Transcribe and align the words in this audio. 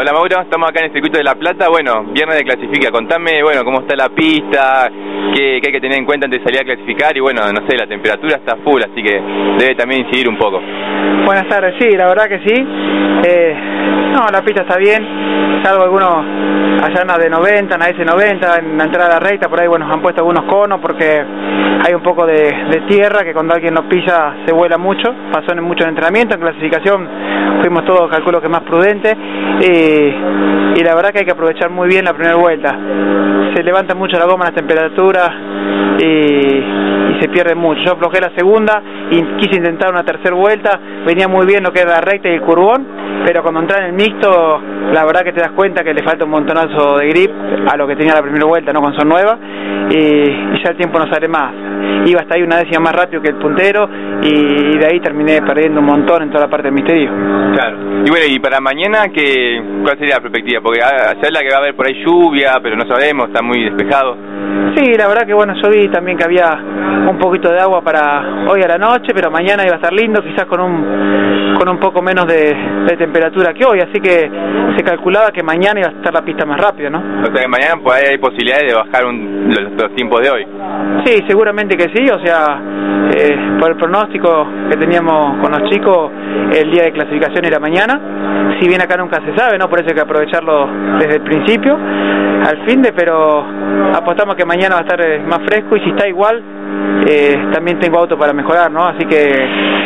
Hola 0.00 0.14
Mauro, 0.14 0.40
estamos 0.40 0.66
acá 0.66 0.80
en 0.80 0.86
el 0.86 0.92
circuito 0.92 1.18
de 1.18 1.24
La 1.24 1.34
Plata, 1.34 1.68
bueno, 1.68 2.04
viernes 2.04 2.38
de 2.38 2.44
clasifica, 2.44 2.90
contame, 2.90 3.42
bueno, 3.42 3.62
cómo 3.66 3.80
está 3.80 3.94
la 3.94 4.08
pista, 4.08 4.90
qué, 5.34 5.56
hay 5.56 5.60
que 5.60 5.78
tener 5.78 5.98
en 5.98 6.06
cuenta 6.06 6.24
antes 6.24 6.40
de 6.40 6.44
salir 6.46 6.58
a 6.62 6.64
clasificar 6.64 7.14
y 7.14 7.20
bueno, 7.20 7.42
no 7.52 7.68
sé, 7.68 7.76
la 7.76 7.86
temperatura 7.86 8.36
está 8.36 8.56
full, 8.64 8.80
así 8.80 9.02
que 9.02 9.20
debe 9.58 9.74
también 9.74 10.06
incidir 10.06 10.26
un 10.26 10.38
poco. 10.38 10.58
Buenas 11.26 11.46
tardes, 11.48 11.74
sí, 11.78 11.90
la 11.98 12.06
verdad 12.06 12.30
que 12.30 12.38
sí, 12.38 12.64
eh, 13.28 13.54
no, 14.16 14.24
la 14.32 14.40
pista 14.42 14.62
está 14.62 14.78
bien, 14.78 15.04
salvo 15.62 15.84
algunos 15.84 16.24
allá 16.82 17.02
en 17.02 17.08
la 17.08 17.18
de 17.18 17.30
90, 17.30 17.74
en 17.74 17.80
la 17.80 17.88
S90, 17.90 18.58
en 18.58 18.78
la 18.78 18.84
entrada 18.84 19.18
recta, 19.18 19.48
por 19.48 19.60
ahí 19.60 19.68
bueno, 19.68 19.86
han 19.90 20.00
puesto 20.00 20.20
algunos 20.22 20.44
conos 20.44 20.80
porque 20.80 21.24
hay 21.86 21.94
un 21.94 22.02
poco 22.02 22.26
de, 22.26 22.82
tierra 22.88 23.22
que 23.22 23.32
cuando 23.32 23.54
alguien 23.54 23.74
no 23.74 23.88
pisa 23.88 24.34
se 24.44 24.52
vuela 24.52 24.76
mucho, 24.78 25.14
pasó 25.32 25.52
en 25.52 25.62
mucho 25.62 25.86
entrenamiento, 25.86 26.34
en 26.34 26.40
clasificación 26.40 27.08
fuimos 27.60 27.84
todos, 27.84 28.10
calculo 28.10 28.40
que 28.40 28.48
más 28.48 28.62
prudentes, 28.62 29.14
y, 29.60 30.82
la 30.82 30.94
verdad 30.94 31.10
que 31.10 31.18
hay 31.20 31.24
que 31.26 31.32
aprovechar 31.32 31.68
muy 31.68 31.88
bien 31.88 32.06
la 32.06 32.14
primera 32.14 32.36
vuelta. 32.36 32.70
Se 33.54 33.62
levanta 33.62 33.94
mucho 33.94 34.18
la 34.18 34.24
goma, 34.24 34.46
la 34.46 34.52
temperatura 34.52 35.30
y, 35.98 37.20
se 37.20 37.28
pierde 37.28 37.54
mucho. 37.54 37.82
Yo 37.84 37.92
aflojé 37.92 38.18
la 38.18 38.30
segunda 38.34 38.82
y 39.10 39.22
quise 39.36 39.58
intentar 39.58 39.90
una 39.92 40.02
tercera 40.04 40.34
vuelta, 40.34 40.80
venía 41.04 41.28
muy 41.28 41.44
bien 41.46 41.62
lo 41.62 41.70
que 41.70 41.80
era 41.80 41.90
la 41.90 42.00
recta 42.00 42.30
y 42.30 42.32
el 42.32 42.40
curvón, 42.40 42.86
pero 43.24 43.42
cuando 43.42 43.60
entra 43.60 43.78
en 43.78 43.84
el 43.86 43.92
mixto, 43.92 44.60
la 44.92 45.04
verdad 45.04 45.22
que 45.22 45.32
te 45.32 45.40
das 45.40 45.52
cuenta 45.52 45.84
que 45.84 45.92
le 45.92 46.02
falta 46.02 46.24
un 46.24 46.30
montonazo 46.30 46.98
de 46.98 47.08
grip 47.08 47.30
a 47.68 47.76
lo 47.76 47.86
que 47.86 47.96
tenía 47.96 48.14
la 48.14 48.22
primera 48.22 48.44
vuelta, 48.46 48.72
no 48.72 48.80
con 48.80 48.94
son 48.94 49.08
nueva, 49.08 49.38
y, 49.90 50.24
ya 50.62 50.70
el 50.70 50.76
tiempo 50.76 50.98
no 50.98 51.12
sale 51.12 51.28
más. 51.28 51.52
Iba 52.06 52.20
hasta 52.20 52.36
ahí 52.36 52.42
una 52.42 52.56
décima 52.56 52.80
más 52.80 52.94
rápido 52.94 53.20
que 53.20 53.28
el 53.28 53.36
puntero 53.36 53.88
y 54.22 54.78
de 54.78 54.86
ahí 54.86 55.00
terminé 55.00 55.42
perdiendo 55.42 55.80
un 55.80 55.86
montón 55.86 56.22
en 56.22 56.30
toda 56.30 56.44
la 56.44 56.50
parte 56.50 56.68
del 56.68 56.74
misterio. 56.74 57.10
Claro. 57.54 57.76
Y 58.04 58.10
bueno, 58.10 58.26
y 58.26 58.38
para 58.38 58.60
mañana, 58.60 59.08
¿qué, 59.12 59.62
¿cuál 59.82 59.98
sería 59.98 60.16
la 60.16 60.22
perspectiva? 60.22 60.60
Porque 60.62 60.80
ah, 60.82 61.14
se 61.20 61.26
habla 61.26 61.40
que 61.40 61.48
va 61.50 61.56
a 61.56 61.60
haber 61.60 61.76
por 61.76 61.86
ahí 61.86 62.02
lluvia, 62.04 62.54
pero 62.62 62.76
no 62.76 62.86
sabemos, 62.86 63.28
está 63.28 63.42
muy 63.42 63.64
despejado. 63.64 64.16
Sí, 64.76 64.94
la 64.96 65.08
verdad 65.08 65.26
que 65.26 65.34
bueno, 65.34 65.54
yo 65.60 65.68
vi 65.70 65.88
también 65.88 66.16
que 66.16 66.24
había 66.24 66.58
un 67.08 67.18
poquito 67.18 67.50
de 67.50 67.58
agua 67.58 67.82
para 67.82 68.46
hoy 68.48 68.62
a 68.62 68.68
la 68.68 68.78
noche, 68.78 69.12
pero 69.14 69.30
mañana 69.30 69.64
iba 69.64 69.74
a 69.74 69.76
estar 69.76 69.92
lindo, 69.92 70.22
quizás 70.22 70.46
con 70.46 70.60
un 70.60 71.50
con 71.60 71.68
un 71.68 71.78
poco 71.78 72.00
menos 72.00 72.26
de, 72.26 72.56
temperatura 72.96 73.52
que 73.52 73.64
hoy, 73.64 73.80
así 73.80 74.00
que 74.00 74.30
se 74.76 74.82
calculaba 74.82 75.30
que 75.30 75.42
mañana 75.42 75.80
iba 75.80 75.88
a 75.90 75.92
estar 75.92 76.12
la 76.12 76.22
pista 76.22 76.46
más 76.46 76.58
rápida, 76.58 76.88
¿no? 76.88 76.98
O 76.98 77.26
sea, 77.26 77.34
que 77.34 77.48
mañana 77.48 77.80
pues, 77.82 78.02
hay 78.02 78.18
posibilidades 78.18 78.72
de 78.72 78.74
bajar 78.74 79.04
los, 79.04 79.94
tiempos 79.94 80.20
de 80.22 80.30
hoy. 80.30 80.46
Sí, 81.04 81.22
seguramente 81.28 81.76
que 81.76 81.94
sí, 81.94 82.08
o 82.10 82.18
sea, 82.24 82.58
eh, 83.14 83.36
por 83.58 83.70
el 83.70 83.76
pronóstico 83.76 84.46
que 84.70 84.76
teníamos 84.78 85.38
con 85.42 85.52
los 85.52 85.70
chicos, 85.70 86.10
el 86.56 86.70
día 86.70 86.84
de 86.84 86.92
clasificación 86.92 87.44
era 87.44 87.58
mañana, 87.58 88.56
si 88.58 88.66
bien 88.66 88.80
acá 88.80 88.96
nunca 88.96 89.20
se 89.22 89.36
sabe, 89.36 89.58
¿no? 89.58 89.68
Por 89.68 89.80
eso 89.80 89.90
hay 89.90 89.94
que 89.94 90.00
aprovecharlo 90.00 90.66
desde 90.98 91.16
el 91.16 91.22
principio, 91.22 91.76
al 91.76 92.64
fin 92.66 92.80
de, 92.82 92.92
pero 92.92 93.44
apostamos 93.94 94.29
que 94.34 94.44
mañana 94.44 94.76
va 94.76 94.80
a 94.80 94.84
estar 94.84 95.00
eh, 95.00 95.20
más 95.20 95.40
fresco 95.46 95.76
y 95.76 95.80
si 95.80 95.90
está 95.90 96.08
igual, 96.08 96.42
eh, 97.06 97.48
también 97.52 97.78
tengo 97.78 97.98
auto 97.98 98.18
para 98.18 98.32
mejorar, 98.32 98.70
¿no? 98.70 98.84
Así 98.86 99.04
que 99.06 99.32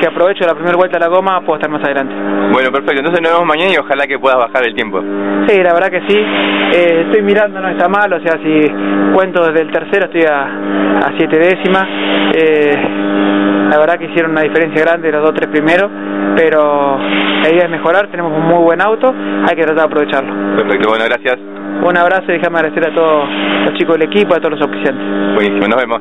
si 0.01 0.07
aprovecho 0.07 0.45
la 0.47 0.55
primera 0.55 0.77
vuelta 0.77 0.97
a 0.97 1.01
la 1.01 1.09
goma, 1.09 1.41
puedo 1.41 1.57
estar 1.57 1.71
más 1.71 1.83
adelante. 1.85 2.15
Bueno, 2.53 2.71
perfecto. 2.71 2.99
Entonces 2.99 3.23
nos 3.23 3.33
vemos 3.33 3.47
mañana 3.47 3.73
y 3.73 3.77
ojalá 3.77 4.07
que 4.07 4.19
puedas 4.19 4.39
bajar 4.39 4.65
el 4.65 4.75
tiempo. 4.75 5.01
Sí, 5.49 5.63
la 5.63 5.73
verdad 5.73 5.91
que 5.91 6.03
sí. 6.09 6.17
Eh, 6.17 7.05
estoy 7.07 7.23
mirando, 7.23 7.61
no 7.61 7.69
está 7.69 7.89
mal. 7.89 8.13
O 8.13 8.21
sea, 8.21 8.39
si 8.43 8.71
cuento 9.15 9.45
desde 9.47 9.63
el 9.63 9.71
tercero, 9.71 10.07
estoy 10.07 10.23
a, 10.23 10.43
a 10.45 11.13
siete 11.17 11.39
décimas. 11.39 11.87
la 13.71 13.79
verdad 13.79 13.99
que 13.99 14.07
hicieron 14.07 14.33
una 14.33 14.43
diferencia 14.43 14.83
grande 14.83 15.11
los 15.13 15.23
dos, 15.23 15.35
tres 15.35 15.49
primeros. 15.49 15.91
Pero 16.37 16.99
la 16.99 17.49
idea 17.49 17.65
es 17.65 17.71
mejorar. 17.71 18.09
Tenemos 18.09 18.33
un 18.33 18.43
muy 18.47 18.63
buen 18.65 18.81
auto. 18.81 19.15
Hay 19.49 19.55
que 19.55 19.63
tratar 19.63 19.77
de 19.77 19.83
aprovecharlo. 19.83 20.57
Perfecto. 20.57 20.89
Bueno, 20.89 21.05
gracias. 21.05 21.39
Un 21.83 21.97
abrazo 21.99 22.25
y 22.29 22.35
déjame 22.35 22.59
agradecer 22.59 22.91
a 22.91 22.95
todos 22.95 23.29
los 23.65 23.75
chicos 23.75 23.99
del 23.99 24.09
equipo, 24.09 24.35
a 24.35 24.39
todos 24.39 24.59
los 24.59 24.69
oficiantes. 24.69 25.35
Buenísimo, 25.35 25.69
nos 25.69 25.81
vemos. 25.81 26.01